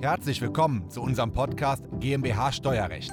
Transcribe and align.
Herzlich 0.00 0.40
willkommen 0.40 0.88
zu 0.88 1.02
unserem 1.02 1.32
Podcast 1.32 1.82
GmbH 1.98 2.52
Steuerrecht. 2.52 3.10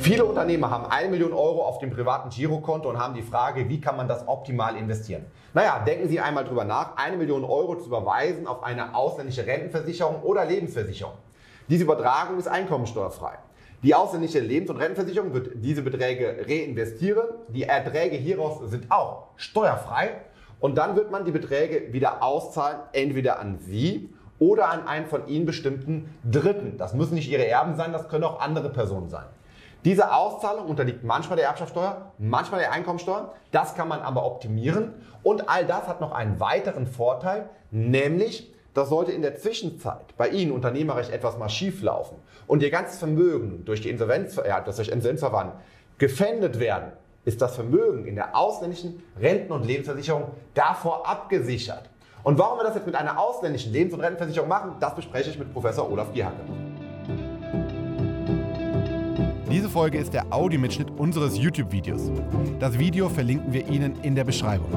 Viele 0.00 0.24
Unternehmer 0.24 0.68
haben 0.68 0.86
eine 0.86 1.10
Million 1.10 1.32
Euro 1.32 1.64
auf 1.64 1.78
dem 1.78 1.90
privaten 1.90 2.30
Girokonto 2.30 2.90
und 2.90 2.98
haben 2.98 3.14
die 3.14 3.22
Frage, 3.22 3.68
wie 3.68 3.80
kann 3.80 3.96
man 3.96 4.08
das 4.08 4.26
optimal 4.26 4.74
investieren? 4.74 5.26
Naja, 5.54 5.84
denken 5.86 6.08
Sie 6.08 6.18
einmal 6.18 6.44
drüber 6.44 6.64
nach, 6.64 6.96
eine 6.96 7.16
Million 7.16 7.44
Euro 7.44 7.76
zu 7.76 7.86
überweisen 7.86 8.48
auf 8.48 8.64
eine 8.64 8.96
ausländische 8.96 9.46
Rentenversicherung 9.46 10.22
oder 10.22 10.44
Lebensversicherung. 10.44 11.14
Diese 11.68 11.84
Übertragung 11.84 12.36
ist 12.36 12.48
einkommensteuerfrei. 12.48 13.38
Die 13.82 13.94
ausländische 13.94 14.40
Lebens- 14.40 14.68
und 14.68 14.76
Rentenversicherung 14.76 15.32
wird 15.32 15.52
diese 15.54 15.80
Beträge 15.80 16.44
reinvestieren. 16.46 17.24
Die 17.48 17.62
Erträge 17.62 18.16
hieraus 18.16 18.60
sind 18.70 18.90
auch 18.90 19.28
steuerfrei. 19.36 20.20
Und 20.60 20.76
dann 20.76 20.96
wird 20.96 21.10
man 21.10 21.24
die 21.24 21.30
Beträge 21.30 21.92
wieder 21.92 22.22
auszahlen, 22.22 22.80
entweder 22.92 23.40
an 23.40 23.58
Sie 23.58 24.12
oder 24.38 24.68
an 24.68 24.86
einen 24.86 25.06
von 25.06 25.26
Ihnen 25.28 25.46
bestimmten 25.46 26.14
Dritten. 26.30 26.76
Das 26.76 26.92
müssen 26.92 27.14
nicht 27.14 27.30
Ihre 27.30 27.46
Erben 27.46 27.74
sein, 27.76 27.92
das 27.92 28.08
können 28.08 28.24
auch 28.24 28.40
andere 28.40 28.68
Personen 28.68 29.08
sein. 29.08 29.24
Diese 29.86 30.12
Auszahlung 30.12 30.66
unterliegt 30.66 31.02
manchmal 31.02 31.36
der 31.36 31.46
Erbschaftssteuer, 31.46 32.12
manchmal 32.18 32.60
der 32.60 32.72
Einkommensteuer. 32.72 33.32
Das 33.50 33.74
kann 33.74 33.88
man 33.88 34.02
aber 34.02 34.26
optimieren. 34.26 34.92
Und 35.22 35.48
all 35.48 35.64
das 35.64 35.88
hat 35.88 36.02
noch 36.02 36.12
einen 36.12 36.38
weiteren 36.38 36.86
Vorteil, 36.86 37.48
nämlich, 37.70 38.52
das 38.74 38.88
sollte 38.88 39.12
in 39.12 39.22
der 39.22 39.36
Zwischenzeit 39.36 40.16
bei 40.16 40.28
Ihnen 40.28 40.52
unternehmerisch 40.52 41.10
etwas 41.10 41.38
mal 41.38 41.48
schief 41.48 41.82
laufen 41.82 42.16
und 42.46 42.62
Ihr 42.62 42.70
ganzes 42.70 42.98
Vermögen 42.98 43.64
durch 43.64 43.80
die 43.80 43.90
Insolvenz, 43.90 44.36
ja, 44.36 44.60
das 44.60 44.76
durch 44.76 44.88
Insolvenzverfahren 44.88 45.52
gefändet 45.98 46.58
werden, 46.60 46.92
ist 47.24 47.42
das 47.42 47.54
Vermögen 47.54 48.06
in 48.06 48.14
der 48.14 48.36
ausländischen 48.36 49.02
Renten- 49.20 49.52
und 49.52 49.66
Lebensversicherung 49.66 50.30
davor 50.54 51.06
abgesichert. 51.06 51.90
Und 52.22 52.38
warum 52.38 52.58
wir 52.58 52.64
das 52.64 52.74
jetzt 52.74 52.86
mit 52.86 52.94
einer 52.94 53.18
ausländischen 53.18 53.72
Lebens- 53.72 53.94
und 53.94 54.00
Rentenversicherung 54.00 54.48
machen, 54.48 54.76
das 54.80 54.94
bespreche 54.94 55.30
ich 55.30 55.38
mit 55.38 55.52
Professor 55.52 55.90
Olaf 55.90 56.12
Gierhacke. 56.12 56.42
Diese 59.50 59.68
Folge 59.68 59.98
ist 59.98 60.14
der 60.14 60.32
Audiomitschnitt 60.32 60.90
unseres 60.96 61.36
YouTube-Videos. 61.36 62.10
Das 62.60 62.78
Video 62.78 63.08
verlinken 63.08 63.52
wir 63.52 63.66
Ihnen 63.66 64.00
in 64.02 64.14
der 64.14 64.24
Beschreibung. 64.24 64.70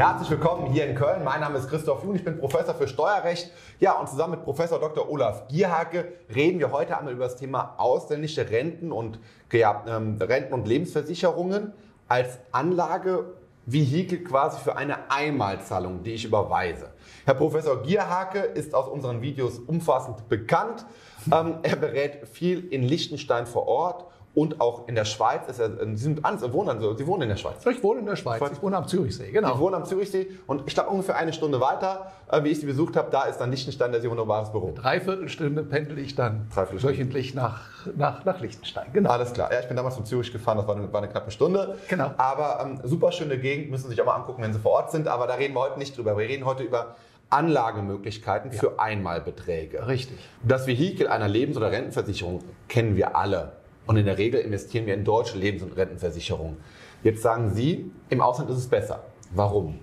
Herzlich 0.00 0.30
willkommen 0.30 0.72
hier 0.72 0.86
in 0.86 0.94
Köln. 0.94 1.22
Mein 1.24 1.42
Name 1.42 1.58
ist 1.58 1.68
Christoph 1.68 2.02
Jun, 2.04 2.16
ich 2.16 2.24
bin 2.24 2.38
Professor 2.38 2.74
für 2.74 2.88
Steuerrecht. 2.88 3.52
Ja, 3.80 4.00
und 4.00 4.08
zusammen 4.08 4.30
mit 4.30 4.44
Professor 4.44 4.80
Dr. 4.80 5.10
Olaf 5.10 5.46
Gierhake 5.48 6.14
reden 6.34 6.58
wir 6.58 6.72
heute 6.72 6.96
einmal 6.96 7.12
über 7.12 7.24
das 7.24 7.36
Thema 7.36 7.74
ausländische 7.76 8.48
Renten 8.48 8.92
und, 8.92 9.18
ja, 9.52 9.84
ähm, 9.86 10.16
Renten- 10.18 10.54
und 10.54 10.66
Lebensversicherungen 10.66 11.74
als 12.08 12.38
Anlagevehikel 12.50 14.24
quasi 14.24 14.58
für 14.60 14.74
eine 14.74 15.10
Einmalzahlung, 15.10 16.02
die 16.02 16.12
ich 16.12 16.24
überweise. 16.24 16.88
Herr 17.26 17.34
Professor 17.34 17.82
Gierhake 17.82 18.38
ist 18.38 18.74
aus 18.74 18.88
unseren 18.88 19.20
Videos 19.20 19.58
umfassend 19.58 20.30
bekannt. 20.30 20.86
Ähm, 21.30 21.58
er 21.62 21.76
berät 21.76 22.26
viel 22.26 22.66
in 22.72 22.84
Liechtenstein 22.84 23.44
vor 23.44 23.68
Ort 23.68 24.09
und 24.34 24.60
auch 24.60 24.86
in 24.88 24.94
der 24.94 25.04
Schweiz. 25.04 25.48
Ist 25.48 25.58
er, 25.58 25.70
Sie, 25.70 25.96
sind, 25.96 26.20
Sie, 26.38 26.52
wohnen, 26.52 26.68
also, 26.68 26.96
Sie 26.96 27.06
wohnen 27.06 27.22
in 27.22 27.28
der 27.30 27.36
Schweiz. 27.36 27.64
Ich 27.66 27.82
wohne 27.82 28.00
in 28.00 28.06
der 28.06 28.16
Schweiz. 28.16 28.42
Ich 28.52 28.62
wohne 28.62 28.76
am 28.76 28.86
Zürichsee, 28.86 29.30
genau. 29.30 29.54
Sie 29.54 29.60
wohnen 29.60 29.74
am 29.74 29.84
Zürichsee 29.84 30.28
und 30.46 30.62
ich 30.66 30.74
glaube 30.74 30.90
ungefähr 30.90 31.16
eine 31.16 31.32
Stunde 31.32 31.60
weiter, 31.60 32.12
äh, 32.30 32.42
wie 32.44 32.48
ich 32.48 32.60
Sie 32.60 32.66
besucht 32.66 32.96
habe, 32.96 33.08
da 33.10 33.24
ist 33.24 33.38
dann 33.38 33.50
Liechtenstein 33.50 33.92
der 33.92 34.02
wunderbares 34.08 34.50
Büro. 34.50 34.72
Dreiviertelstunde 34.74 35.62
pendel 35.64 35.98
ich 35.98 36.14
dann 36.14 36.46
wöchentlich 36.54 37.34
nach, 37.34 37.60
nach, 37.96 38.24
nach 38.24 38.40
Liechtenstein. 38.40 38.86
Genau. 38.92 39.10
Alles 39.10 39.32
klar. 39.32 39.52
Ja, 39.52 39.60
ich 39.60 39.68
bin 39.68 39.76
damals 39.76 39.96
von 39.96 40.04
Zürich 40.04 40.32
gefahren, 40.32 40.58
das 40.58 40.66
war 40.66 40.76
eine, 40.76 40.92
war 40.92 41.02
eine 41.02 41.10
knappe 41.10 41.30
Stunde. 41.30 41.76
Genau. 41.88 42.12
Aber 42.16 42.60
ähm, 42.64 42.80
super 42.84 43.12
schöne 43.12 43.38
Gegend, 43.38 43.70
müssen 43.70 43.84
Sie 43.84 43.90
sich 43.90 44.00
auch 44.00 44.06
mal 44.06 44.14
angucken, 44.14 44.42
wenn 44.42 44.52
Sie 44.52 44.60
vor 44.60 44.72
Ort 44.72 44.90
sind. 44.92 45.08
Aber 45.08 45.26
da 45.26 45.34
reden 45.34 45.54
wir 45.54 45.60
heute 45.60 45.78
nicht 45.78 45.96
drüber. 45.96 46.16
Wir 46.16 46.28
reden 46.28 46.44
heute 46.44 46.62
über 46.62 46.94
Anlagemöglichkeiten 47.30 48.50
für 48.52 48.80
Einmalbeträge. 48.80 49.86
Richtig. 49.86 50.18
Das 50.42 50.66
Vehikel 50.66 51.06
einer 51.06 51.28
Lebens- 51.28 51.56
oder 51.56 51.70
Rentenversicherung 51.70 52.42
kennen 52.68 52.96
wir 52.96 53.16
alle. 53.16 53.59
Und 53.86 53.96
in 53.96 54.04
der 54.04 54.18
Regel 54.18 54.40
investieren 54.40 54.86
wir 54.86 54.94
in 54.94 55.04
deutsche 55.04 55.38
Lebens- 55.38 55.62
und 55.62 55.76
Rentenversicherungen. 55.76 56.56
Jetzt 57.02 57.22
sagen 57.22 57.54
Sie, 57.54 57.90
im 58.08 58.20
Ausland 58.20 58.50
ist 58.50 58.58
es 58.58 58.68
besser. 58.68 59.04
Warum? 59.34 59.78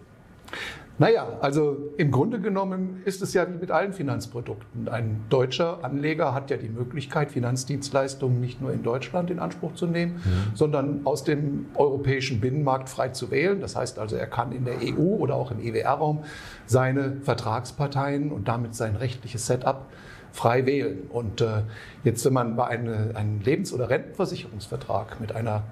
Naja, 0.99 1.27
also 1.41 1.77
im 1.97 2.09
Grunde 2.09 2.39
genommen 2.39 3.01
ist 3.05 3.21
es 3.21 3.33
ja 3.35 3.47
wie 3.47 3.57
mit 3.57 3.69
allen 3.69 3.93
Finanzprodukten. 3.93 4.89
Ein 4.89 5.25
deutscher 5.29 5.83
Anleger 5.83 6.33
hat 6.33 6.49
ja 6.49 6.57
die 6.57 6.69
Möglichkeit, 6.69 7.31
Finanzdienstleistungen 7.31 8.41
nicht 8.41 8.61
nur 8.61 8.71
in 8.71 8.81
Deutschland 8.81 9.29
in 9.29 9.37
Anspruch 9.37 9.75
zu 9.75 9.85
nehmen, 9.85 10.15
mhm. 10.15 10.55
sondern 10.55 11.01
aus 11.03 11.23
dem 11.23 11.67
europäischen 11.75 12.41
Binnenmarkt 12.41 12.89
frei 12.89 13.09
zu 13.09 13.29
wählen. 13.29 13.61
Das 13.61 13.75
heißt 13.75 13.99
also, 13.99 14.15
er 14.15 14.25
kann 14.25 14.51
in 14.51 14.65
der 14.65 14.77
EU 14.81 15.17
oder 15.17 15.35
auch 15.35 15.51
im 15.51 15.59
EWR-Raum 15.59 16.23
seine 16.65 17.17
Vertragsparteien 17.21 18.31
und 18.31 18.47
damit 18.47 18.73
sein 18.73 18.95
rechtliches 18.95 19.45
Setup 19.45 19.85
frei 20.31 20.65
wählen. 20.65 21.07
Und 21.09 21.41
äh, 21.41 21.61
jetzt, 22.03 22.25
wenn 22.25 22.33
man 22.33 22.55
bei 22.55 22.65
eine, 22.67 23.11
einem 23.13 23.41
Lebens- 23.41 23.71
oder 23.71 23.89
Rentenversicherungsvertrag 23.89 25.19
mit 25.19 25.35
einer 25.35 25.63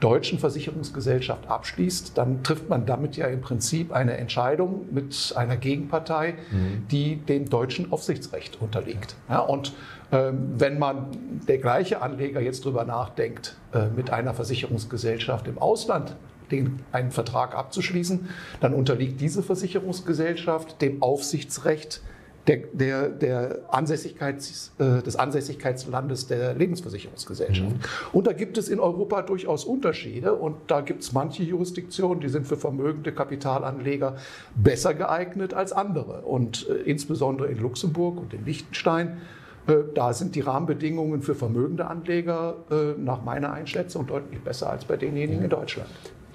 deutschen 0.00 0.38
Versicherungsgesellschaft 0.38 1.48
abschließt, 1.48 2.18
dann 2.18 2.42
trifft 2.42 2.68
man 2.68 2.84
damit 2.86 3.16
ja 3.16 3.26
im 3.26 3.40
Prinzip 3.40 3.92
eine 3.92 4.16
Entscheidung 4.16 4.86
mit 4.92 5.32
einer 5.36 5.56
Gegenpartei, 5.56 6.34
mhm. 6.50 6.86
die 6.90 7.16
dem 7.16 7.48
deutschen 7.48 7.92
Aufsichtsrecht 7.92 8.60
unterliegt. 8.60 9.16
Ja, 9.28 9.40
und 9.40 9.72
ähm, 10.12 10.52
wenn 10.58 10.78
man 10.78 11.06
der 11.48 11.58
gleiche 11.58 12.02
Anleger 12.02 12.40
jetzt 12.40 12.64
drüber 12.64 12.84
nachdenkt, 12.84 13.56
äh, 13.72 13.86
mit 13.88 14.10
einer 14.10 14.34
Versicherungsgesellschaft 14.34 15.48
im 15.48 15.58
Ausland 15.58 16.14
den, 16.50 16.80
einen 16.92 17.10
Vertrag 17.10 17.54
abzuschließen, 17.54 18.28
dann 18.60 18.74
unterliegt 18.74 19.20
diese 19.20 19.42
Versicherungsgesellschaft 19.42 20.80
dem 20.80 21.02
Aufsichtsrecht 21.02 22.02
der, 22.46 22.58
der, 22.72 23.08
der 23.08 23.58
Ansässigkeits, 23.68 24.72
äh, 24.78 25.02
des 25.02 25.16
Ansässigkeitslandes 25.16 26.26
der 26.26 26.54
Lebensversicherungsgesellschaft. 26.54 27.72
Mhm. 27.72 27.80
Und 28.12 28.26
da 28.26 28.32
gibt 28.32 28.58
es 28.58 28.68
in 28.68 28.78
Europa 28.78 29.22
durchaus 29.22 29.64
Unterschiede 29.64 30.34
und 30.34 30.56
da 30.68 30.80
gibt 30.80 31.02
es 31.02 31.12
manche 31.12 31.42
Jurisdiktionen, 31.42 32.20
die 32.20 32.28
sind 32.28 32.46
für 32.46 32.56
vermögende 32.56 33.12
Kapitalanleger 33.12 34.16
besser 34.54 34.94
geeignet 34.94 35.54
als 35.54 35.72
andere. 35.72 36.22
Und 36.22 36.68
äh, 36.68 36.74
insbesondere 36.88 37.48
in 37.48 37.58
Luxemburg 37.58 38.18
und 38.18 38.32
in 38.32 38.44
Liechtenstein 38.44 39.20
äh, 39.66 39.74
da 39.94 40.12
sind 40.12 40.34
die 40.34 40.40
Rahmenbedingungen 40.40 41.22
für 41.22 41.34
vermögende 41.34 41.86
Anleger 41.86 42.56
äh, 42.70 43.00
nach 43.00 43.24
meiner 43.24 43.52
Einschätzung 43.52 44.06
deutlich 44.06 44.40
besser 44.40 44.70
als 44.70 44.84
bei 44.84 44.96
denjenigen 44.96 45.42
in 45.42 45.50
Deutschland. 45.50 45.88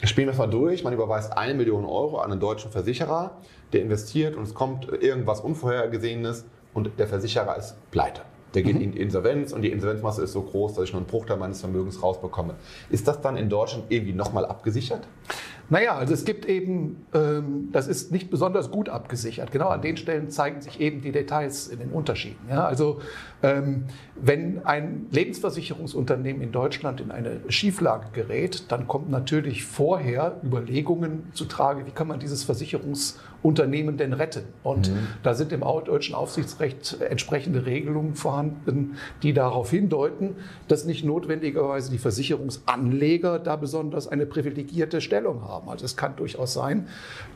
Spielen 0.04 0.28
wir 0.28 0.32
es 0.32 0.40
mal 0.40 0.48
durch. 0.48 0.84
Man 0.84 0.94
überweist 0.94 1.38
eine 1.38 1.54
Million 1.54 1.86
Euro 1.86 2.18
an 2.20 2.32
einen 2.32 2.40
deutschen 2.40 2.72
Versicherer, 2.72 3.38
der 3.72 3.82
investiert 3.82 4.36
und 4.36 4.44
es 4.44 4.54
kommt 4.54 4.88
irgendwas 4.92 5.42
Unvorhergesehenes 5.42 6.46
und 6.74 6.92
der 6.98 7.08
Versicherer 7.08 7.56
ist 7.58 7.76
pleite. 7.92 8.22
Der 8.54 8.64
geht 8.64 8.76
mhm. 8.76 8.82
in 8.82 8.94
Insolvenz 8.94 9.54
und 9.54 9.62
die 9.62 9.72
Insolvenzmasse 9.72 10.24
ist 10.24 10.34
so 10.34 10.42
groß, 10.42 10.74
dass 10.74 10.86
ich 10.86 10.92
nur 10.92 11.02
einen 11.02 11.08
Bruchteil 11.08 11.38
meines 11.38 11.62
Vermögens 11.62 12.02
rausbekomme. 12.02 12.56
Ist 12.90 13.08
das 13.08 13.22
dann 13.22 13.38
in 13.38 13.48
Deutschland 13.48 13.86
irgendwie 13.90 14.14
nochmal 14.14 14.46
abgesichert? 14.46 15.08
Naja, 15.70 15.96
also 15.96 16.14
es 16.14 16.26
gibt 16.26 16.46
eben, 16.46 17.06
ähm, 17.14 17.70
das 17.72 17.88
ist 17.88 18.12
nicht 18.12 18.30
besonders 18.30 18.72
gut 18.72 18.90
abgesichert. 18.90 19.52
Genau 19.52 19.70
an 19.70 19.82
den 19.82 19.98
Stellen 19.98 20.30
zeigen 20.30 20.62
sich 20.62 20.80
eben 20.80 21.02
die 21.02 21.12
Details 21.12 21.68
in 21.68 21.80
den 21.80 21.90
Unterschieden. 21.90 22.40
Ja, 22.50 22.66
also 22.66 23.00
ähm, 23.42 23.86
wenn 24.16 24.66
ein 24.66 25.08
Lebensversicherungsunternehmen 25.12 26.42
in 26.42 26.52
Deutschland 26.52 27.02
in 27.02 27.12
eine 27.12 27.40
Schieflage 27.48 28.08
gerät, 28.14 28.72
dann 28.72 28.88
kommt 28.88 29.10
natürlich 29.10 29.64
vorher 29.64 30.40
Überlegungen 30.44 31.32
zutrage, 31.34 31.86
wie 31.86 31.92
kann 31.92 32.08
man 32.08 32.20
dieses 32.20 32.44
Versicherungsunternehmen 32.44 33.31
denn 33.44 34.13
retten. 34.13 34.44
Und 34.63 34.91
mhm. 34.91 35.07
da 35.24 35.34
sind 35.34 35.52
im 35.52 35.62
deutschen 35.62 36.16
Aufsichtsrecht 36.16 36.97
entsprechende 37.02 37.66
Regelungen 37.66 38.16
vorhanden, 38.16 38.97
die 39.24 39.34
darauf 39.34 39.72
hindeuten, 39.72 40.35
dass 40.68 40.85
nicht 40.85 41.03
notwendigerweise 41.03 41.91
die 41.91 41.97
Versicherungsanleger 41.97 43.40
da 43.40 43.55
besonders 43.55 44.08
eine 44.08 44.26
privilegierte 44.26 45.02
Stellung 45.02 45.41
haben. 45.43 45.70
Also 45.70 45.85
es 45.85 45.97
kann 45.97 46.16
durchaus 46.16 46.53
sein, 46.53 46.88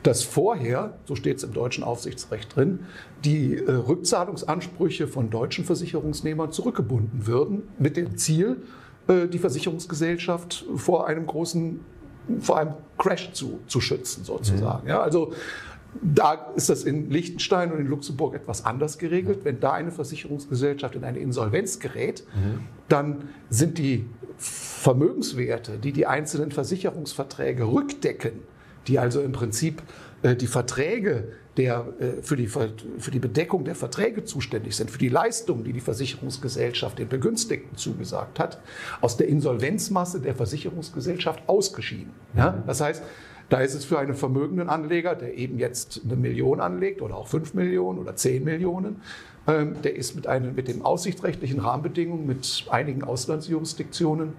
dass 0.02 0.22
vorher, 0.22 0.94
so 1.04 1.14
steht 1.14 1.38
es 1.38 1.44
im 1.44 1.52
deutschen 1.52 1.84
Aufsichtsrecht 1.84 2.54
drin, 2.54 2.80
die 3.24 3.56
äh, 3.56 3.70
Rückzahlungsansprüche 3.70 5.08
von 5.08 5.30
deutschen 5.30 5.64
Versicherungsnehmern 5.64 6.52
zurückgebunden 6.52 7.26
würden 7.26 7.62
mit 7.78 7.96
dem 7.96 8.16
Ziel, 8.16 8.62
äh, 9.08 9.26
die 9.26 9.38
Versicherungsgesellschaft 9.38 10.64
vor 10.76 11.06
einem 11.06 11.26
großen, 11.26 11.80
vor 12.40 12.58
einem 12.58 12.74
Crash 12.98 13.32
zu, 13.32 13.60
zu 13.66 13.80
schützen 13.80 14.24
sozusagen. 14.24 14.84
Mhm. 14.84 14.88
Ja, 14.88 15.00
also 15.00 15.32
da 16.02 16.52
ist 16.56 16.68
das 16.68 16.84
in 16.84 17.10
Liechtenstein 17.10 17.72
und 17.72 17.80
in 17.80 17.86
Luxemburg 17.86 18.34
etwas 18.34 18.64
anders 18.64 18.98
geregelt. 18.98 19.40
Wenn 19.44 19.60
da 19.60 19.72
eine 19.72 19.90
Versicherungsgesellschaft 19.90 20.94
in 20.94 21.04
eine 21.04 21.18
Insolvenz 21.18 21.78
gerät, 21.78 22.24
mhm. 22.34 22.60
dann 22.88 23.28
sind 23.50 23.78
die 23.78 24.06
Vermögenswerte, 24.38 25.78
die 25.78 25.92
die 25.92 26.06
einzelnen 26.06 26.52
Versicherungsverträge 26.52 27.64
rückdecken, 27.64 28.32
die 28.86 28.98
also 28.98 29.20
im 29.20 29.32
Prinzip 29.32 29.82
äh, 30.22 30.36
die 30.36 30.46
Verträge 30.46 31.28
der, 31.56 31.86
äh, 31.98 32.22
für, 32.22 32.36
die, 32.36 32.46
für 32.46 33.10
die 33.10 33.18
Bedeckung 33.18 33.64
der 33.64 33.74
Verträge 33.74 34.24
zuständig 34.24 34.76
sind, 34.76 34.90
für 34.90 34.98
die 34.98 35.08
Leistungen, 35.08 35.64
die 35.64 35.72
die 35.72 35.80
Versicherungsgesellschaft 35.80 36.98
den 36.98 37.08
Begünstigten 37.08 37.76
zugesagt 37.76 38.38
hat, 38.38 38.60
aus 39.00 39.16
der 39.16 39.28
Insolvenzmasse 39.28 40.20
der 40.20 40.34
Versicherungsgesellschaft 40.34 41.48
ausgeschieden. 41.48 42.12
Ja? 42.36 42.62
Das 42.66 42.80
heißt, 42.80 43.02
da 43.48 43.60
ist 43.60 43.74
es 43.74 43.84
für 43.84 43.98
einen 43.98 44.14
vermögenden 44.14 44.68
Anleger, 44.68 45.14
der 45.14 45.36
eben 45.36 45.58
jetzt 45.58 46.00
eine 46.04 46.16
Million 46.16 46.60
anlegt 46.60 47.00
oder 47.02 47.16
auch 47.16 47.28
fünf 47.28 47.54
Millionen 47.54 47.98
oder 47.98 48.16
zehn 48.16 48.44
Millionen, 48.44 49.00
ähm, 49.46 49.76
der 49.82 49.96
ist 49.96 50.16
mit, 50.16 50.26
einem, 50.26 50.54
mit 50.54 50.68
den 50.68 50.82
aussichtsrechtlichen 50.82 51.60
Rahmenbedingungen, 51.60 52.26
mit 52.26 52.66
einigen 52.70 53.04
Auslandsjurisdiktionen 53.04 54.32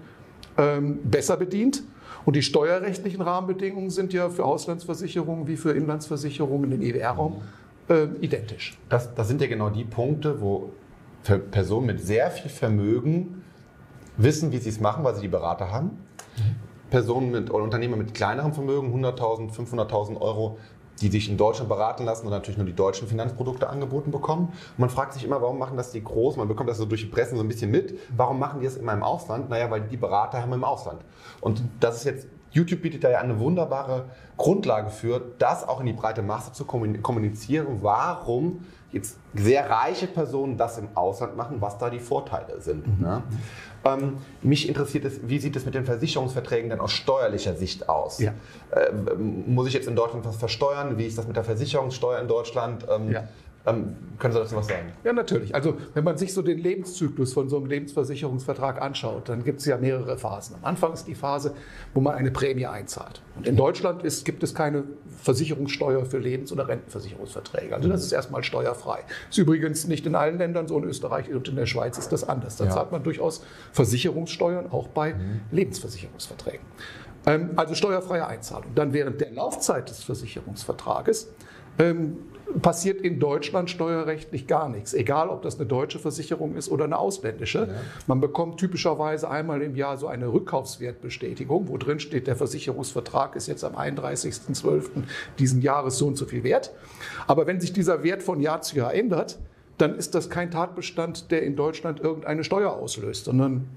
ähm, 0.58 0.98
besser 1.04 1.36
bedient. 1.36 1.82
Und 2.26 2.36
die 2.36 2.42
steuerrechtlichen 2.42 3.22
Rahmenbedingungen 3.22 3.90
sind 3.90 4.12
ja 4.12 4.28
für 4.28 4.44
Auslandsversicherungen 4.44 5.46
wie 5.46 5.56
für 5.56 5.72
Inlandsversicherungen 5.72 6.72
im 6.72 6.82
EWR-Raum 6.82 7.40
äh, 7.88 8.04
identisch. 8.20 8.76
Das, 8.90 9.14
das 9.14 9.28
sind 9.28 9.40
ja 9.40 9.46
genau 9.46 9.70
die 9.70 9.84
Punkte, 9.84 10.40
wo 10.40 10.70
Personen 11.50 11.86
mit 11.86 12.00
sehr 12.00 12.30
viel 12.30 12.50
Vermögen 12.50 13.42
wissen, 14.18 14.52
wie 14.52 14.58
sie 14.58 14.68
es 14.68 14.80
machen, 14.80 15.04
weil 15.04 15.14
sie 15.14 15.22
die 15.22 15.28
Berater 15.28 15.70
haben. 15.70 15.90
Personen 16.90 17.30
mit, 17.30 17.50
oder 17.50 17.64
Unternehmer 17.64 17.96
mit 17.96 18.14
kleinerem 18.14 18.52
Vermögen, 18.52 18.94
100.000, 18.94 19.52
500.000 19.52 20.20
Euro, 20.20 20.58
die 21.00 21.08
sich 21.08 21.28
in 21.28 21.36
Deutschland 21.36 21.68
beraten 21.68 22.04
lassen 22.04 22.26
und 22.26 22.32
natürlich 22.32 22.56
nur 22.56 22.66
die 22.66 22.74
deutschen 22.74 23.06
Finanzprodukte 23.06 23.68
angeboten 23.68 24.10
bekommen. 24.10 24.48
Und 24.48 24.78
man 24.78 24.90
fragt 24.90 25.14
sich 25.14 25.24
immer, 25.24 25.40
warum 25.40 25.58
machen 25.58 25.76
das 25.76 25.92
die 25.92 26.02
Großen? 26.02 26.38
Man 26.38 26.48
bekommt 26.48 26.68
das 26.68 26.78
so 26.78 26.86
durch 26.86 27.02
die 27.02 27.06
Presse 27.08 27.36
so 27.36 27.42
ein 27.42 27.48
bisschen 27.48 27.70
mit. 27.70 27.98
Warum 28.16 28.38
machen 28.38 28.60
die 28.60 28.66
das 28.66 28.76
immer 28.76 28.92
im 28.92 29.02
Ausland? 29.02 29.48
Naja, 29.48 29.70
weil 29.70 29.82
die 29.82 29.96
Berater 29.96 30.42
haben 30.42 30.52
im 30.52 30.64
Ausland. 30.64 31.00
Und 31.40 31.62
das 31.80 31.98
ist 31.98 32.04
jetzt, 32.04 32.26
YouTube 32.50 32.82
bietet 32.82 33.04
da 33.04 33.10
ja 33.10 33.18
eine 33.18 33.38
wunderbare 33.38 34.06
Grundlage 34.36 34.90
für, 34.90 35.20
das 35.38 35.66
auch 35.66 35.80
in 35.80 35.86
die 35.86 35.92
breite 35.92 36.22
Masse 36.22 36.52
zu 36.52 36.64
kommunizieren. 36.64 37.78
Warum 37.82 38.64
jetzt 38.92 39.18
sehr 39.34 39.68
reiche 39.68 40.06
Personen 40.06 40.56
das 40.56 40.78
im 40.78 40.88
Ausland 40.94 41.36
machen, 41.36 41.60
was 41.60 41.76
da 41.78 41.90
die 41.90 41.98
Vorteile 41.98 42.60
sind. 42.60 42.86
Mhm. 42.86 43.04
Ne? 43.04 43.22
Ähm, 43.84 44.16
mich 44.42 44.68
interessiert 44.68 45.04
es, 45.04 45.28
wie 45.28 45.38
sieht 45.38 45.56
es 45.56 45.66
mit 45.66 45.74
den 45.74 45.84
Versicherungsverträgen 45.84 46.70
denn 46.70 46.80
aus 46.80 46.92
steuerlicher 46.92 47.54
Sicht 47.54 47.88
aus? 47.88 48.18
Ja. 48.18 48.32
Äh, 48.70 49.14
muss 49.14 49.68
ich 49.68 49.74
jetzt 49.74 49.88
in 49.88 49.96
Deutschland 49.96 50.24
was 50.24 50.36
versteuern? 50.36 50.96
Wie 50.96 51.06
ist 51.06 51.18
das 51.18 51.26
mit 51.26 51.36
der 51.36 51.44
Versicherungssteuer 51.44 52.20
in 52.20 52.28
Deutschland? 52.28 52.86
Ähm, 52.90 53.12
ja. 53.12 53.28
Ähm, 53.68 53.96
können 54.18 54.32
Sie 54.32 54.40
dazu 54.40 54.56
was 54.56 54.66
sagen? 54.66 54.92
Ja, 55.04 55.12
natürlich. 55.12 55.54
Also 55.54 55.76
wenn 55.94 56.02
man 56.02 56.18
sich 56.18 56.34
so 56.34 56.42
den 56.42 56.58
Lebenszyklus 56.58 57.32
von 57.32 57.48
so 57.48 57.56
einem 57.56 57.66
Lebensversicherungsvertrag 57.66 58.82
anschaut, 58.82 59.28
dann 59.28 59.44
gibt 59.44 59.60
es 59.60 59.66
ja 59.66 59.76
mehrere 59.76 60.18
Phasen. 60.18 60.56
Am 60.56 60.64
Anfang 60.64 60.92
ist 60.92 61.06
die 61.06 61.14
Phase, 61.14 61.54
wo 61.94 62.00
man 62.00 62.14
eine 62.14 62.30
Prämie 62.30 62.66
einzahlt. 62.66 63.22
Und 63.36 63.46
in 63.46 63.56
Deutschland 63.56 64.02
ist, 64.02 64.24
gibt 64.24 64.42
es 64.42 64.54
keine 64.54 64.84
Versicherungssteuer 65.22 66.04
für 66.04 66.18
Lebens- 66.18 66.52
oder 66.52 66.66
Rentenversicherungsverträge. 66.66 67.74
Also 67.74 67.88
das 67.88 68.04
ist 68.04 68.12
erstmal 68.12 68.42
steuerfrei. 68.42 69.00
Ist 69.30 69.38
übrigens 69.38 69.86
nicht 69.86 70.04
in 70.06 70.16
allen 70.16 70.38
Ländern 70.38 70.66
so, 70.66 70.78
in 70.78 70.84
Österreich 70.84 71.32
und 71.32 71.48
in 71.48 71.56
der 71.56 71.66
Schweiz 71.66 71.96
ist 71.98 72.10
das 72.10 72.28
anders. 72.28 72.56
Da 72.56 72.64
ja. 72.64 72.70
zahlt 72.70 72.90
man 72.90 73.04
durchaus 73.04 73.44
Versicherungssteuern 73.72 74.70
auch 74.72 74.88
bei 74.88 75.14
mhm. 75.14 75.40
Lebensversicherungsverträgen. 75.52 76.66
Ähm, 77.26 77.50
also 77.56 77.74
steuerfreie 77.74 78.26
Einzahlung. 78.26 78.74
Dann 78.74 78.92
während 78.92 79.20
der 79.20 79.30
Laufzeit 79.30 79.88
des 79.90 80.02
Versicherungsvertrages 80.02 81.28
ähm, 81.78 82.16
passiert 82.62 83.00
in 83.00 83.20
Deutschland 83.20 83.70
steuerrechtlich 83.70 84.46
gar 84.46 84.68
nichts, 84.68 84.94
egal 84.94 85.28
ob 85.28 85.42
das 85.42 85.58
eine 85.58 85.66
deutsche 85.66 85.98
Versicherung 85.98 86.56
ist 86.56 86.70
oder 86.70 86.84
eine 86.84 86.98
ausländische. 86.98 87.68
Ja. 87.68 87.74
Man 88.06 88.20
bekommt 88.20 88.58
typischerweise 88.58 89.30
einmal 89.30 89.62
im 89.62 89.76
Jahr 89.76 89.96
so 89.96 90.06
eine 90.06 90.32
Rückkaufswertbestätigung, 90.32 91.68
wo 91.68 91.76
drin 91.76 92.00
steht, 92.00 92.26
der 92.26 92.36
Versicherungsvertrag 92.36 93.36
ist 93.36 93.46
jetzt 93.46 93.64
am 93.64 93.76
31.12. 93.76 94.84
diesen 95.38 95.62
Jahres 95.62 95.98
so 95.98 96.06
und 96.06 96.16
so 96.16 96.26
viel 96.26 96.42
wert. 96.44 96.72
Aber 97.26 97.46
wenn 97.46 97.60
sich 97.60 97.72
dieser 97.72 98.02
Wert 98.02 98.22
von 98.22 98.40
Jahr 98.40 98.62
zu 98.62 98.76
Jahr 98.76 98.94
ändert, 98.94 99.38
dann 99.76 99.94
ist 99.94 100.14
das 100.14 100.28
kein 100.28 100.50
Tatbestand, 100.50 101.30
der 101.30 101.42
in 101.42 101.54
Deutschland 101.54 102.00
irgendeine 102.00 102.44
Steuer 102.44 102.72
auslöst, 102.72 103.26
sondern 103.26 103.68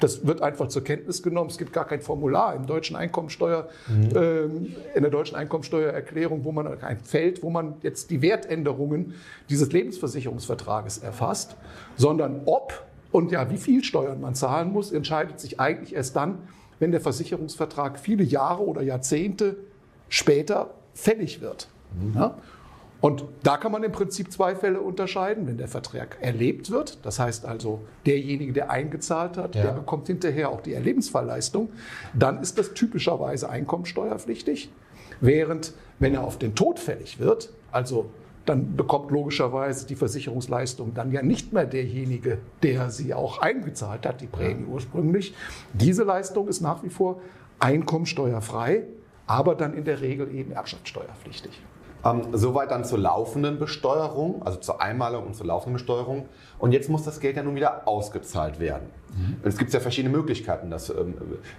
das 0.00 0.26
wird 0.26 0.42
einfach 0.42 0.68
zur 0.68 0.84
Kenntnis 0.84 1.22
genommen. 1.22 1.50
Es 1.50 1.58
gibt 1.58 1.72
gar 1.72 1.86
kein 1.86 2.00
Formular 2.00 2.54
im 2.54 2.66
deutschen 2.66 2.96
Einkommensteuer, 2.96 3.68
mhm. 3.88 4.10
ähm, 4.14 4.76
in 4.94 5.02
der 5.02 5.10
deutschen 5.10 5.36
Einkommensteuererklärung, 5.36 6.44
wo 6.44 6.52
man 6.52 6.66
ein 6.82 7.00
Feld, 7.00 7.42
wo 7.42 7.50
man 7.50 7.74
jetzt 7.82 8.10
die 8.10 8.22
Wertänderungen 8.22 9.14
dieses 9.48 9.72
Lebensversicherungsvertrages 9.72 10.98
erfasst, 10.98 11.56
sondern 11.96 12.42
ob 12.46 12.84
und 13.12 13.32
ja, 13.32 13.50
wie 13.50 13.56
viel 13.56 13.82
Steuern 13.82 14.20
man 14.20 14.34
zahlen 14.34 14.72
muss, 14.72 14.92
entscheidet 14.92 15.40
sich 15.40 15.58
eigentlich 15.58 15.94
erst 15.94 16.16
dann, 16.16 16.38
wenn 16.78 16.90
der 16.90 17.00
Versicherungsvertrag 17.00 17.98
viele 17.98 18.22
Jahre 18.22 18.62
oder 18.62 18.82
Jahrzehnte 18.82 19.56
später 20.08 20.74
fällig 20.92 21.40
wird. 21.40 21.68
Mhm. 21.98 22.14
Ja? 22.14 22.34
Und 23.00 23.24
da 23.42 23.56
kann 23.56 23.72
man 23.72 23.82
im 23.82 23.92
Prinzip 23.92 24.32
zwei 24.32 24.54
Fälle 24.54 24.80
unterscheiden. 24.80 25.46
Wenn 25.46 25.58
der 25.58 25.68
Vertrag 25.68 26.16
erlebt 26.20 26.70
wird, 26.70 27.04
das 27.04 27.18
heißt 27.18 27.44
also 27.44 27.80
derjenige, 28.06 28.52
der 28.52 28.70
eingezahlt 28.70 29.36
hat, 29.36 29.54
ja. 29.54 29.62
der 29.62 29.72
bekommt 29.72 30.06
hinterher 30.06 30.50
auch 30.50 30.60
die 30.60 30.72
Erlebensfallleistung, 30.72 31.68
dann 32.14 32.40
ist 32.40 32.58
das 32.58 32.74
typischerweise 32.74 33.50
einkommensteuerpflichtig. 33.50 34.70
Während 35.20 35.72
wenn 35.98 36.14
er 36.14 36.24
auf 36.24 36.38
den 36.38 36.54
Tod 36.54 36.78
fällig 36.78 37.18
wird, 37.18 37.50
also 37.72 38.10
dann 38.44 38.76
bekommt 38.76 39.10
logischerweise 39.10 39.86
die 39.86 39.96
Versicherungsleistung 39.96 40.94
dann 40.94 41.10
ja 41.10 41.22
nicht 41.22 41.52
mehr 41.52 41.66
derjenige, 41.66 42.38
der 42.62 42.90
sie 42.90 43.12
auch 43.12 43.38
eingezahlt 43.38 44.06
hat, 44.06 44.20
die 44.20 44.26
Prämie 44.26 44.62
ja. 44.62 44.68
ursprünglich. 44.68 45.34
Diese 45.72 46.04
Leistung 46.04 46.48
ist 46.48 46.60
nach 46.60 46.82
wie 46.82 46.90
vor 46.90 47.20
einkommensteuerfrei, 47.58 48.84
aber 49.26 49.54
dann 49.54 49.74
in 49.74 49.84
der 49.84 50.00
Regel 50.00 50.32
eben 50.32 50.52
erbschaftssteuerpflichtig. 50.52 51.60
Ähm, 52.06 52.22
soweit 52.32 52.70
dann 52.70 52.84
zur 52.84 52.98
laufenden 52.98 53.58
Besteuerung, 53.58 54.42
also 54.44 54.58
zur 54.58 54.80
Einmalung 54.80 55.26
und 55.26 55.34
zur 55.34 55.46
laufenden 55.46 55.74
Besteuerung. 55.74 56.28
Und 56.58 56.72
jetzt 56.72 56.88
muss 56.88 57.02
das 57.02 57.18
Geld 57.20 57.36
ja 57.36 57.42
nun 57.42 57.56
wieder 57.56 57.88
ausgezahlt 57.88 58.60
werden. 58.60 58.90
Mhm. 59.16 59.36
Es 59.42 59.56
gibt 59.58 59.72
ja 59.72 59.80
verschiedene 59.80 60.16
Möglichkeiten. 60.16 60.70
Das 60.70 60.88
ähm, 60.90 61.14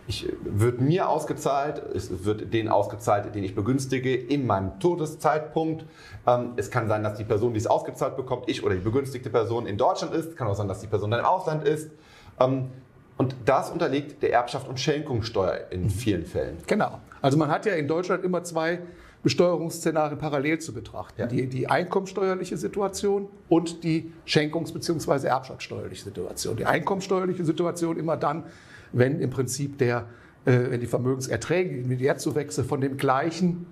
ich, 0.08 0.32
wird 0.44 0.80
mir 0.80 1.10
ausgezahlt, 1.10 1.82
es 1.94 2.24
wird 2.24 2.54
den 2.54 2.70
ausgezahlt, 2.70 3.34
den 3.36 3.44
ich 3.44 3.56
begünstige, 3.56 4.16
in 4.16 4.46
meinem 4.46 4.80
Todeszeitpunkt. 4.80 5.86
Ähm, 6.26 6.54
es 6.56 6.72
kann 6.72 6.88
sein, 6.88 7.04
dass 7.04 7.18
die 7.18 7.26
Person, 7.26 7.54
die 7.54 7.60
es 7.60 7.68
ausgezahlt 7.68 8.16
bekommt, 8.16 8.48
ich 8.48 8.64
oder 8.64 8.76
die 8.76 8.82
begünstigte 8.82 9.30
Person 9.30 9.66
in 9.66 9.78
Deutschland 9.78 10.14
ist. 10.14 10.30
Es 10.30 10.36
kann 10.36 10.48
auch 10.48 10.56
sein, 10.56 10.68
dass 10.68 10.80
die 10.80 10.88
Person 10.88 11.12
dann 11.12 11.20
im 11.20 11.26
Ausland 11.26 11.68
ist. 11.68 11.92
Ähm, 12.40 12.70
und 13.18 13.36
das 13.46 13.72
unterliegt 13.72 14.22
der 14.22 14.32
Erbschaft 14.32 14.68
und 14.68 14.80
Schenkungssteuer 14.80 15.72
in 15.72 15.84
mhm. 15.84 15.90
vielen 15.90 16.26
Fällen. 16.26 16.58
Genau. 16.68 17.00
Also 17.22 17.38
man 17.38 17.50
hat 17.50 17.66
ja 17.66 17.74
in 17.74 17.88
Deutschland 17.88 18.24
immer 18.24 18.44
zwei 18.44 18.80
Besteuerungsszenarien 19.28 20.18
parallel 20.18 20.60
zu 20.60 20.74
betrachten. 20.74 21.20
Ja. 21.20 21.28
Die, 21.28 21.48
die 21.48 21.68
einkommenssteuerliche 21.68 22.56
Situation 22.56 23.28
und 23.50 23.84
die 23.84 24.14
Schenkungs- 24.26 24.72
bzw. 24.72 25.28
erbschaftssteuerliche 25.28 26.06
Situation. 26.06 26.56
Die 26.56 26.66
einkommenssteuerliche 26.66 27.44
Situation 27.44 28.00
immer 28.00 28.16
dann, 28.16 28.44
wenn 28.94 29.20
im 29.20 29.30
Prinzip 29.30 29.80
der, 29.80 30.06
äh, 30.46 30.70
wenn 30.70 30.80
die 30.80 30.88
Vermögenserträge, 30.88 31.84
die 31.84 32.00
Wertzuwächse 32.00 32.64
von 32.64 32.80
dem 32.80 32.96
gleichen 32.96 33.66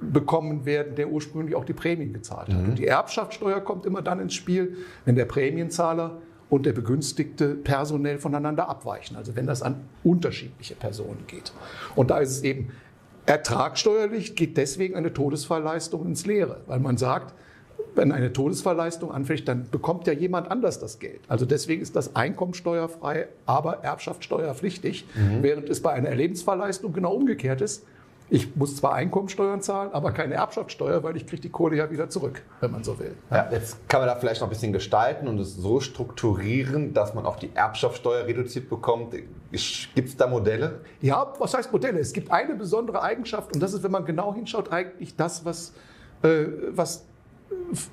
bekommen 0.00 0.64
werden, 0.64 0.94
der 0.94 1.10
ursprünglich 1.10 1.56
auch 1.56 1.66
die 1.66 1.74
Prämien 1.74 2.14
gezahlt 2.14 2.48
hat. 2.48 2.62
Mhm. 2.62 2.70
Und 2.70 2.78
die 2.78 2.86
Erbschaftssteuer 2.86 3.60
kommt 3.60 3.84
immer 3.84 4.00
dann 4.00 4.18
ins 4.18 4.32
Spiel, 4.32 4.78
wenn 5.04 5.14
der 5.14 5.26
Prämienzahler 5.26 6.22
und 6.48 6.64
der 6.64 6.72
Begünstigte 6.72 7.54
personell 7.54 8.16
voneinander 8.16 8.66
abweichen. 8.70 9.18
Also 9.18 9.36
wenn 9.36 9.46
das 9.46 9.60
an 9.60 9.84
unterschiedliche 10.04 10.74
Personen 10.74 11.24
geht. 11.26 11.52
Und 11.96 12.10
da 12.10 12.18
ist 12.18 12.30
es 12.30 12.42
eben 12.44 12.70
Ertragsteuerlich 13.26 14.34
geht 14.34 14.56
deswegen 14.56 14.94
eine 14.94 15.12
Todesfallleistung 15.12 16.06
ins 16.06 16.26
Leere, 16.26 16.60
weil 16.66 16.80
man 16.80 16.96
sagt, 16.96 17.34
wenn 17.94 18.10
eine 18.10 18.32
Todesfallleistung 18.32 19.12
anfällt, 19.12 19.46
dann 19.48 19.68
bekommt 19.70 20.06
ja 20.06 20.12
jemand 20.12 20.50
anders 20.50 20.80
das 20.80 20.98
Geld. 20.98 21.20
Also 21.28 21.44
deswegen 21.44 21.82
ist 21.82 21.94
das 21.94 22.16
einkommensteuerfrei, 22.16 23.28
aber 23.46 23.84
erbschaftssteuerpflichtig, 23.84 25.06
mhm. 25.14 25.42
während 25.42 25.68
es 25.68 25.82
bei 25.82 25.92
einer 25.92 26.08
Erlebensfallleistung 26.08 26.92
genau 26.92 27.14
umgekehrt 27.14 27.60
ist. 27.60 27.84
Ich 28.32 28.56
muss 28.56 28.76
zwar 28.76 28.94
Einkommensteuern 28.94 29.60
zahlen, 29.60 29.90
aber 29.92 30.10
keine 30.10 30.36
Erbschaftssteuer, 30.36 31.02
weil 31.02 31.18
ich 31.18 31.26
kriege 31.26 31.42
die 31.42 31.50
Kohle 31.50 31.76
ja 31.76 31.90
wieder 31.90 32.08
zurück, 32.08 32.40
wenn 32.60 32.70
man 32.70 32.82
so 32.82 32.98
will. 32.98 33.14
Ja, 33.30 33.46
jetzt 33.52 33.86
kann 33.90 34.00
man 34.00 34.08
da 34.08 34.16
vielleicht 34.16 34.40
noch 34.40 34.48
ein 34.48 34.50
bisschen 34.50 34.72
gestalten 34.72 35.28
und 35.28 35.38
es 35.38 35.54
so 35.54 35.80
strukturieren, 35.80 36.94
dass 36.94 37.12
man 37.12 37.26
auch 37.26 37.36
die 37.36 37.50
Erbschaftssteuer 37.52 38.24
reduziert 38.24 38.70
bekommt. 38.70 39.12
Gibt 39.12 40.08
es 40.08 40.16
da 40.16 40.26
Modelle? 40.26 40.80
Ja, 41.02 41.30
was 41.38 41.52
heißt 41.52 41.70
Modelle? 41.72 42.00
Es 42.00 42.14
gibt 42.14 42.30
eine 42.30 42.54
besondere 42.54 43.02
Eigenschaft 43.02 43.52
und 43.52 43.62
das 43.62 43.74
ist, 43.74 43.82
wenn 43.82 43.90
man 43.90 44.06
genau 44.06 44.32
hinschaut, 44.34 44.72
eigentlich 44.72 45.14
das, 45.14 45.44
was, 45.44 45.74
äh, 46.22 46.46
was 46.70 47.04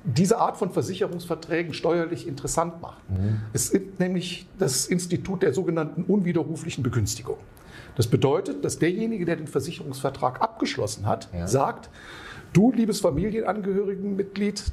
diese 0.06 0.38
Art 0.38 0.56
von 0.56 0.72
Versicherungsverträgen 0.72 1.74
steuerlich 1.74 2.26
interessant 2.26 2.82
macht. 2.82 3.10
Mhm. 3.10 3.42
Es 3.52 3.72
ist 3.72 4.00
nämlich 4.00 4.48
das 4.58 4.86
Institut 4.86 5.44
der 5.44 5.54
sogenannten 5.54 6.04
unwiderruflichen 6.04 6.82
Begünstigung. 6.82 7.36
Das 8.00 8.08
bedeutet, 8.08 8.64
dass 8.64 8.80
derjenige, 8.80 9.26
der 9.26 9.36
den 9.36 9.48
Versicherungsvertrag 9.48 10.42
abgeschlossen 10.42 11.06
hat, 11.06 11.28
ja. 11.34 11.48
sagt, 11.48 11.90
du, 12.54 12.72
liebes 12.72 13.02
Familienangehörigenmitglied, 13.02 14.64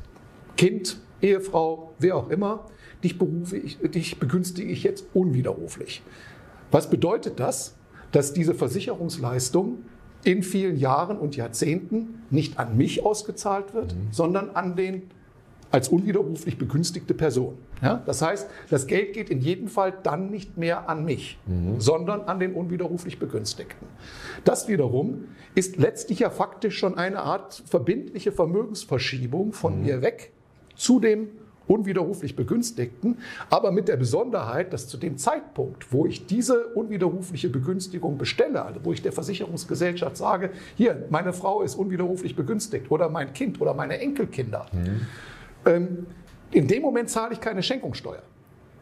Kind, 0.57 0.99
Ehefrau, 1.21 1.93
wer 1.99 2.15
auch 2.15 2.31
immer, 2.31 2.67
dich, 3.03 3.19
berufe 3.19 3.57
ich, 3.57 3.79
dich 3.79 4.21
begünstige 4.21 4.71
ich 4.71 4.85
jetzt 4.85 5.07
unwiderruflich. 5.13 6.05
Was 6.71 6.89
bedeutet 6.89 7.41
das? 7.41 7.75
Dass 8.13 8.33
diese 8.33 8.55
Versicherungsleistung 8.55 9.79
in 10.23 10.45
vielen 10.45 10.77
Jahren 10.77 11.19
und 11.19 11.35
Jahrzehnten 11.35 12.23
nicht 12.31 12.61
an 12.61 12.77
mich 12.77 13.05
ausgezahlt 13.05 13.75
wird, 13.75 13.97
mhm. 13.97 14.13
sondern 14.13 14.51
an 14.51 14.77
den 14.77 15.03
als 15.71 15.89
unwiderruflich 15.89 16.59
begünstigte 16.59 17.15
Person. 17.15 17.59
Ja? 17.83 18.03
Das 18.07 18.23
heißt, 18.23 18.49
das 18.71 18.87
Geld 18.87 19.13
geht 19.13 19.31
in 19.31 19.41
jedem 19.41 19.69
Fall 19.69 19.93
dann 20.03 20.31
nicht 20.31 20.57
mehr 20.57 20.89
an 20.89 21.05
mich, 21.05 21.39
mhm. 21.47 21.81
sondern 21.81 22.23
an 22.23 22.39
den 22.39 22.55
unwiderruflich 22.55 23.19
Begünstigten. 23.19 23.87
Das 24.45 24.69
wiederum 24.69 25.25
ist 25.55 25.77
letztlich 25.77 26.21
ja 26.21 26.31
faktisch 26.31 26.79
schon 26.79 26.97
eine 26.97 27.21
Art 27.21 27.63
verbindliche 27.67 28.33
Vermögensverschiebung 28.33 29.53
von 29.53 29.79
mhm. 29.79 29.85
mir 29.85 30.03
weg 30.03 30.33
zu 30.75 31.01
dem 31.01 31.29
unwiderruflich 31.67 32.37
Begünstigten, 32.37 33.19
aber 33.51 33.73
mit 33.73 33.89
der 33.89 33.97
Besonderheit, 33.97 34.73
dass 34.73 34.87
zu 34.89 34.97
dem 34.97 35.19
Zeitpunkt, 35.19 35.93
wo 35.93 36.07
ich 36.07 36.27
diese 36.27 36.67
unwiderrufliche 36.69 37.49
Begünstigung 37.49 38.19
bestelle, 38.19 38.65
also 38.65 38.81
wo 38.85 38.93
ich 38.93 39.03
der 39.03 39.13
Versicherungsgesellschaft 39.13 40.17
sage, 40.17 40.51
hier, 40.77 41.07
meine 41.11 41.33
Frau 41.33 41.63
ist 41.63 41.75
unwiderruflich 41.75 42.37
begünstigt 42.37 42.91
oder 42.91 43.09
mein 43.09 43.33
Kind 43.33 43.61
oder 43.61 43.75
meine 43.75 43.99
Enkelkinder, 43.99 44.67
mhm. 44.73 45.07
Ähm, 45.67 46.07
in 46.53 46.67
dem 46.67 46.83
Moment 46.83 47.11
zahle 47.11 47.33
ich 47.33 47.41
keine 47.41 47.63
Schenkungssteuer. 47.63 48.23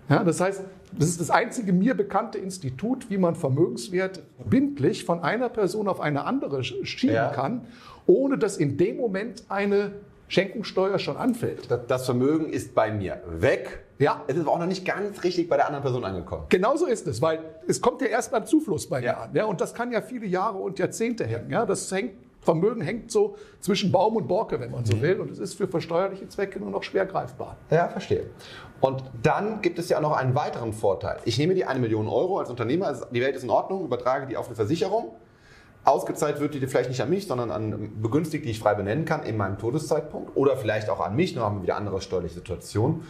Ja, 0.08 0.22
das 0.22 0.40
heißt, 0.40 0.62
das 0.92 1.08
ist 1.08 1.20
das 1.20 1.30
einzige 1.30 1.72
mir 1.72 1.94
bekannte 1.94 2.38
Institut, 2.38 3.10
wie 3.10 3.16
man 3.16 3.34
Vermögenswert 3.34 4.22
bindlich 4.44 5.04
von 5.04 5.20
einer 5.20 5.48
Person 5.48 5.88
auf 5.88 6.00
eine 6.00 6.24
andere 6.24 6.62
schieben 6.62 7.14
ja. 7.14 7.30
kann, 7.30 7.66
ohne 8.06 8.36
dass 8.36 8.58
in 8.58 8.76
dem 8.76 8.98
Moment 8.98 9.44
eine 9.48 9.92
Schenkungssteuer 10.28 10.98
schon 10.98 11.16
anfällt. 11.16 11.68
Das 11.88 12.04
Vermögen 12.04 12.50
ist 12.50 12.74
bei 12.74 12.90
mir 12.90 13.22
weg. 13.26 13.84
Ja. 13.98 14.22
Es 14.26 14.34
ist 14.34 14.42
aber 14.42 14.52
auch 14.52 14.58
noch 14.58 14.66
nicht 14.66 14.84
ganz 14.84 15.22
richtig 15.22 15.48
bei 15.48 15.56
der 15.56 15.66
anderen 15.66 15.82
Person 15.82 16.04
angekommen. 16.04 16.44
Genauso 16.48 16.86
ist 16.86 17.06
es, 17.06 17.22
weil 17.22 17.40
es 17.66 17.80
kommt 17.80 18.02
ja 18.02 18.08
erst 18.08 18.32
beim 18.32 18.44
Zufluss 18.44 18.88
bei 18.88 19.00
ja. 19.00 19.12
mir 19.12 19.18
an. 19.20 19.30
Ja, 19.34 19.44
und 19.44 19.60
das 19.60 19.74
kann 19.74 19.92
ja 19.92 20.02
viele 20.02 20.26
Jahre 20.26 20.58
und 20.58 20.78
Jahrzehnte 20.78 21.24
hängen. 21.24 21.50
Ja, 21.50 21.64
das 21.64 21.90
hängt, 21.92 22.14
Vermögen 22.44 22.80
hängt 22.80 23.10
so 23.10 23.36
zwischen 23.60 23.90
Baum 23.90 24.16
und 24.16 24.28
Borke, 24.28 24.60
wenn 24.60 24.70
man 24.70 24.84
so 24.84 24.96
mhm. 24.96 25.02
will. 25.02 25.20
Und 25.20 25.30
es 25.30 25.38
ist 25.38 25.54
für 25.54 25.66
versteuerliche 25.66 26.28
Zwecke 26.28 26.60
nur 26.60 26.70
noch 26.70 26.82
schwer 26.82 27.06
greifbar. 27.06 27.56
Ja, 27.70 27.88
verstehe. 27.88 28.30
Und 28.80 29.02
dann 29.22 29.62
gibt 29.62 29.78
es 29.78 29.88
ja 29.88 29.98
auch 29.98 30.02
noch 30.02 30.16
einen 30.16 30.34
weiteren 30.34 30.72
Vorteil. 30.72 31.18
Ich 31.24 31.38
nehme 31.38 31.54
die 31.54 31.64
eine 31.64 31.80
Million 31.80 32.06
Euro 32.06 32.38
als 32.38 32.50
Unternehmer, 32.50 32.86
also 32.86 33.06
die 33.10 33.20
Welt 33.20 33.34
ist 33.34 33.44
in 33.44 33.50
Ordnung, 33.50 33.84
übertrage 33.84 34.26
die 34.26 34.36
auf 34.36 34.46
eine 34.46 34.56
Versicherung 34.56 35.12
Ausgezahlt 35.84 36.40
wird 36.40 36.54
die 36.54 36.66
vielleicht 36.66 36.88
nicht 36.88 37.02
an 37.02 37.10
mich, 37.10 37.26
sondern 37.26 37.50
an 37.50 38.00
Begünstigte, 38.00 38.46
die 38.46 38.52
ich 38.52 38.58
frei 38.58 38.74
benennen 38.74 39.04
kann 39.04 39.22
in 39.22 39.36
meinem 39.36 39.58
Todeszeitpunkt 39.58 40.34
oder 40.34 40.56
vielleicht 40.56 40.88
auch 40.88 41.00
an 41.00 41.14
mich, 41.14 41.34
nur 41.34 41.44
haben 41.44 41.58
wir 41.58 41.62
wieder 41.64 41.76
andere 41.76 42.00
steuerliche 42.00 42.36
Situationen. 42.36 43.02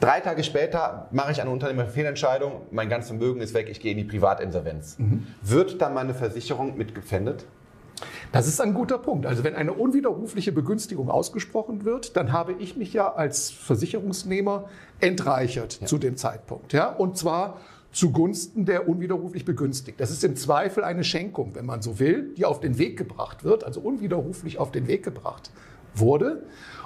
Drei 0.00 0.20
Tage 0.20 0.42
später 0.42 1.08
mache 1.12 1.32
ich 1.32 1.42
eine 1.42 1.50
Unternehmerfehlentscheidung, 1.50 2.62
mein 2.70 2.88
ganzes 2.88 3.10
Vermögen 3.10 3.42
ist 3.42 3.52
weg, 3.52 3.68
ich 3.70 3.80
gehe 3.80 3.92
in 3.92 3.98
die 3.98 4.04
Privatinsolvenz. 4.04 4.98
Mhm. 4.98 5.26
Wird 5.42 5.82
dann 5.82 5.92
meine 5.92 6.14
Versicherung 6.14 6.78
mitgepfändet? 6.78 7.44
Das 8.32 8.46
ist 8.46 8.60
ein 8.60 8.74
guter 8.74 8.98
Punkt. 8.98 9.26
Also 9.26 9.44
wenn 9.44 9.54
eine 9.54 9.72
unwiderrufliche 9.72 10.52
Begünstigung 10.52 11.10
ausgesprochen 11.10 11.84
wird, 11.84 12.16
dann 12.16 12.32
habe 12.32 12.52
ich 12.54 12.76
mich 12.76 12.92
ja 12.92 13.12
als 13.12 13.50
Versicherungsnehmer 13.50 14.68
entreichert 15.00 15.80
ja. 15.80 15.86
zu 15.86 15.98
dem 15.98 16.16
Zeitpunkt. 16.16 16.72
Ja? 16.72 16.88
Und 16.88 17.16
zwar 17.16 17.58
zugunsten 17.92 18.64
der 18.64 18.88
unwiderruflich 18.88 19.44
begünstigt. 19.44 20.00
Das 20.00 20.10
ist 20.10 20.24
im 20.24 20.34
Zweifel 20.34 20.82
eine 20.82 21.04
Schenkung, 21.04 21.54
wenn 21.54 21.66
man 21.66 21.82
so 21.82 21.98
will, 21.98 22.32
die 22.36 22.44
auf 22.44 22.60
den 22.60 22.78
Weg 22.78 22.96
gebracht 22.96 23.44
wird, 23.44 23.64
also 23.64 23.80
unwiderruflich 23.80 24.58
auf 24.58 24.72
den 24.72 24.86
Weg 24.86 25.02
gebracht 25.02 25.50
wurde. 25.94 26.42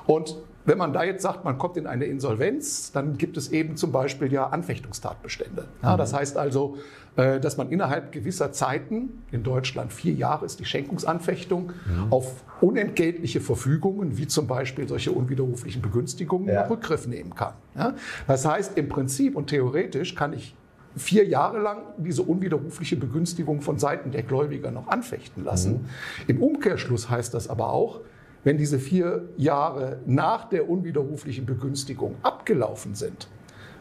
Und 0.07 0.37
wenn 0.67 0.79
man 0.79 0.93
da 0.93 1.05
jetzt 1.05 1.23
sagt, 1.23 1.45
man 1.45 1.59
kommt 1.59 1.77
in 1.77 1.87
eine 1.87 2.07
Insolvenz, 2.07 2.91
dann 2.93 3.17
gibt 3.17 3.37
es 3.37 3.53
eben 3.53 3.77
zum 3.77 3.93
Beispiel 3.93 4.33
ja 4.33 4.49
Anfechtungstatbestände. 4.49 5.67
Ja, 5.83 5.97
das 5.97 6.13
mhm. 6.13 6.17
heißt 6.17 6.37
also, 6.37 6.77
äh, 7.17 7.39
dass 7.39 7.57
man 7.57 7.71
innerhalb 7.71 8.11
gewisser 8.11 8.53
Zeiten, 8.53 9.23
in 9.31 9.45
Deutschland 9.45 9.93
vier 9.93 10.13
Jahre 10.13 10.45
ist 10.45 10.59
die 10.59 10.65
Schenkungsanfechtung, 10.65 11.73
mhm. 11.87 12.13
auf 12.13 12.45
unentgeltliche 12.61 13.41
Verfügungen, 13.41 14.19
wie 14.19 14.27
zum 14.27 14.49
Beispiel 14.49 14.89
solche 14.89 15.13
unwiderruflichen 15.13 15.83
Begünstigungen, 15.83 16.49
ja. 16.49 16.67
Rückgriff 16.67 17.07
nehmen 17.07 17.35
kann. 17.35 17.55
Ja, 17.77 17.95
das 18.27 18.45
heißt, 18.45 18.77
im 18.77 18.89
Prinzip 18.89 19.37
und 19.37 19.47
theoretisch 19.47 20.15
kann 20.15 20.33
ich 20.33 20.57
vier 20.97 21.27
Jahre 21.27 21.61
lang 21.61 21.83
diese 21.99 22.23
unwiderrufliche 22.23 22.97
Begünstigung 22.97 23.61
von 23.61 23.79
Seiten 23.79 24.11
der 24.11 24.23
Gläubiger 24.23 24.71
noch 24.71 24.89
anfechten 24.89 25.45
lassen. 25.45 25.73
Mhm. 25.73 25.85
Im 26.27 26.43
Umkehrschluss 26.43 27.09
heißt 27.09 27.35
das 27.35 27.49
aber 27.49 27.71
auch, 27.71 28.01
wenn 28.47 28.59
diese 28.59 28.79
vier 28.79 29.29
Jahre 29.37 29.99
nach 30.07 30.49
der 30.49 30.71
unwiderruflichen 30.71 31.47
Begünstigung 31.47 32.15
abgelaufen 32.23 32.95
sind, 32.95 33.27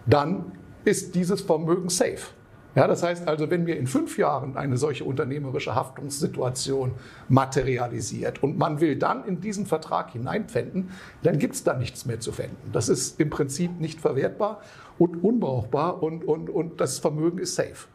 dann 0.08 0.54
ist 0.86 1.14
dieses 1.14 1.42
Vermögen 1.42 1.90
safe. 1.90 2.34
Ja, 2.74 2.88
das 2.88 3.04
heißt 3.04 3.28
also, 3.28 3.52
wenn 3.52 3.66
mir 3.66 3.78
in 3.78 3.86
fünf 3.86 4.18
Jahren 4.18 4.58
eine 4.58 4.78
solche 4.78 5.04
unternehmerische 5.04 5.76
Haftungssituation 5.76 6.94
materialisiert 7.30 8.42
und 8.42 8.58
man 8.58 8.82
will 8.82 8.96
dann 8.96 9.24
in 9.26 9.40
diesen 9.40 9.68
Vertrag 9.68 10.14
hineinpfänden, 10.14 10.90
dann 11.22 11.38
gibt 11.38 11.54
es 11.54 11.64
da 11.64 11.76
nichts 11.76 12.08
mehr 12.08 12.20
zu 12.20 12.32
pfänden. 12.32 12.72
Das 12.74 12.90
ist 12.90 13.20
im 13.20 13.30
Prinzip 13.30 13.80
nicht 13.80 14.02
verwertbar 14.02 14.62
und 14.98 15.24
unbrauchbar 15.24 16.02
und, 16.02 16.28
und, 16.28 16.50
und 16.50 16.82
das 16.82 16.98
Vermögen 16.98 17.38
ist 17.38 17.54
safe. 17.54 17.88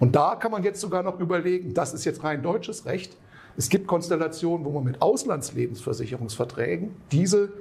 Und 0.00 0.16
da 0.16 0.34
kann 0.34 0.50
man 0.50 0.64
jetzt 0.64 0.80
sogar 0.80 1.04
noch 1.04 1.20
überlegen, 1.20 1.74
das 1.74 1.94
ist 1.94 2.04
jetzt 2.04 2.24
rein 2.24 2.42
deutsches 2.42 2.86
Recht. 2.86 3.16
Es 3.58 3.68
gibt 3.70 3.88
Konstellationen, 3.88 4.64
wo 4.64 4.70
man 4.70 4.84
mit 4.84 5.02
Auslandslebensversicherungsverträgen 5.02 6.94
diese 7.10 7.52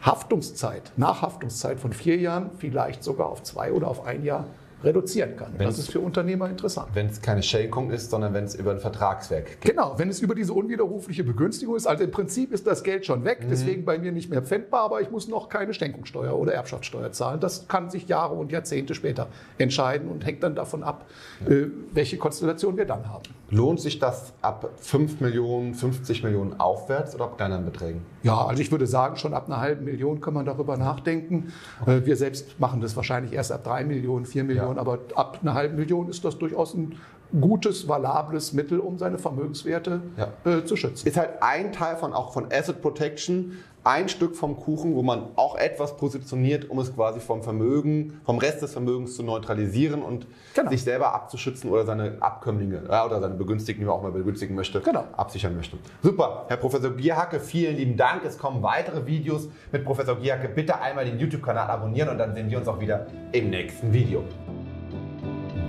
Haftungszeit, 0.00 0.92
Nachhaftungszeit 0.96 1.80
von 1.80 1.92
vier 1.92 2.18
Jahren 2.18 2.52
vielleicht 2.56 3.02
sogar 3.02 3.26
auf 3.26 3.42
zwei 3.42 3.72
oder 3.72 3.88
auf 3.88 4.04
ein 4.04 4.24
Jahr 4.24 4.46
reduzieren 4.82 5.36
kann. 5.36 5.52
Wenn's, 5.56 5.76
das 5.76 5.86
ist 5.86 5.92
für 5.92 6.00
Unternehmer 6.00 6.48
interessant. 6.48 6.88
Wenn 6.94 7.06
es 7.06 7.20
keine 7.20 7.42
Schenkung 7.42 7.90
ist, 7.90 8.10
sondern 8.10 8.34
wenn 8.34 8.44
es 8.44 8.54
über 8.54 8.72
ein 8.72 8.78
Vertragswerk 8.78 9.60
geht. 9.60 9.72
Genau, 9.72 9.94
wenn 9.98 10.08
es 10.08 10.20
über 10.20 10.34
diese 10.34 10.52
unwiderrufliche 10.52 11.24
Begünstigung 11.24 11.76
ist. 11.76 11.86
Also 11.86 12.04
im 12.04 12.10
Prinzip 12.10 12.52
ist 12.52 12.66
das 12.66 12.82
Geld 12.82 13.06
schon 13.06 13.24
weg, 13.24 13.40
mhm. 13.42 13.50
deswegen 13.50 13.84
bei 13.84 13.98
mir 13.98 14.12
nicht 14.12 14.30
mehr 14.30 14.42
pfändbar, 14.42 14.82
aber 14.82 15.00
ich 15.00 15.10
muss 15.10 15.28
noch 15.28 15.48
keine 15.48 15.74
Schenkungssteuer 15.74 16.36
oder 16.36 16.54
Erbschaftssteuer 16.54 17.12
zahlen. 17.12 17.40
Das 17.40 17.68
kann 17.68 17.90
sich 17.90 18.08
Jahre 18.08 18.34
und 18.34 18.52
Jahrzehnte 18.52 18.94
später 18.94 19.28
entscheiden 19.58 20.08
und 20.08 20.24
hängt 20.24 20.42
dann 20.42 20.54
davon 20.54 20.82
ab, 20.82 21.06
äh, 21.48 21.66
welche 21.92 22.16
Konstellation 22.16 22.76
wir 22.76 22.86
dann 22.86 23.08
haben. 23.08 23.24
Lohnt 23.50 23.80
sich 23.80 23.98
das 23.98 24.32
ab 24.42 24.70
5 24.76 25.20
Millionen, 25.20 25.74
50 25.74 26.22
Millionen 26.22 26.58
aufwärts 26.58 27.14
oder 27.14 27.24
ab 27.24 27.36
kleineren 27.36 27.64
Beträgen? 27.64 28.02
Ja, 28.22 28.46
also 28.46 28.60
ich 28.60 28.70
würde 28.70 28.86
sagen, 28.86 29.16
schon 29.16 29.34
ab 29.34 29.46
einer 29.46 29.60
halben 29.60 29.84
Million 29.84 30.20
kann 30.20 30.34
man 30.34 30.44
darüber 30.44 30.76
nachdenken. 30.76 31.52
Okay. 31.80 31.98
Äh, 31.98 32.06
wir 32.06 32.16
selbst 32.16 32.58
machen 32.60 32.80
das 32.80 32.96
wahrscheinlich 32.96 33.32
erst 33.32 33.52
ab 33.52 33.64
3 33.64 33.84
Millionen, 33.84 34.26
4 34.26 34.44
Millionen. 34.44 34.76
Ja. 34.76 34.80
Aber 34.80 34.98
ab 35.14 35.38
einer 35.42 35.54
halben 35.54 35.76
Million 35.76 36.08
ist 36.08 36.24
das 36.24 36.38
durchaus 36.38 36.74
ein 36.74 36.96
gutes, 37.40 37.86
valables 37.88 38.52
Mittel, 38.52 38.80
um 38.80 38.98
seine 38.98 39.18
Vermögenswerte 39.18 40.00
ja. 40.16 40.50
äh, 40.50 40.64
zu 40.64 40.76
schützen. 40.76 41.06
Ist 41.06 41.16
halt 41.16 41.42
ein 41.42 41.72
Teil 41.72 41.96
von 41.96 42.12
auch 42.12 42.32
von 42.32 42.46
Asset 42.52 42.82
Protection, 42.82 43.58
ein 43.84 44.08
Stück 44.08 44.36
vom 44.36 44.56
Kuchen, 44.56 44.94
wo 44.94 45.02
man 45.02 45.28
auch 45.36 45.56
etwas 45.56 45.96
positioniert, 45.96 46.68
um 46.68 46.78
es 46.78 46.94
quasi 46.94 47.20
vom 47.20 47.42
Vermögen, 47.42 48.20
vom 48.24 48.38
Rest 48.38 48.62
des 48.62 48.72
Vermögens 48.72 49.16
zu 49.16 49.22
neutralisieren 49.22 50.02
und 50.02 50.26
genau. 50.54 50.70
sich 50.70 50.82
selber 50.82 51.14
abzuschützen 51.14 51.70
oder 51.70 51.84
seine 51.84 52.16
Abkömmlinge 52.20 52.82
ja, 52.88 53.06
oder 53.06 53.20
seine 53.20 53.34
Begünstigten, 53.34 53.82
die 53.82 53.86
man 53.86 53.96
auch 53.96 54.02
mal 54.02 54.12
begünstigen 54.12 54.54
möchte, 54.54 54.80
genau. 54.80 55.04
absichern 55.16 55.56
möchte. 55.56 55.78
Super, 56.02 56.44
Herr 56.48 56.56
Professor 56.56 56.90
Gierhacke, 56.90 57.40
vielen 57.40 57.76
lieben 57.76 57.96
Dank. 57.96 58.24
Es 58.24 58.38
kommen 58.38 58.62
weitere 58.62 59.06
Videos 59.06 59.48
mit 59.72 59.84
Professor 59.84 60.16
Gierhacke. 60.16 60.48
Bitte 60.48 60.80
einmal 60.80 61.04
den 61.04 61.18
YouTube-Kanal 61.18 61.68
abonnieren 61.68 62.10
und 62.10 62.18
dann 62.18 62.34
sehen 62.34 62.50
wir 62.50 62.58
uns 62.58 62.68
auch 62.68 62.80
wieder 62.80 63.06
im 63.32 63.50
nächsten 63.50 63.92
Video. 63.92 64.22